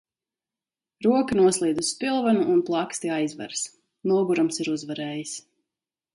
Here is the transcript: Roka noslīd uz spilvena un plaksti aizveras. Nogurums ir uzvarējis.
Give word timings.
Roka 1.07 1.37
noslīd 1.39 1.81
uz 1.81 1.91
spilvena 1.97 2.47
un 2.55 2.65
plaksti 2.71 3.13
aizveras. 3.19 3.63
Nogurums 4.15 4.61
ir 4.65 4.73
uzvarējis. 4.75 5.37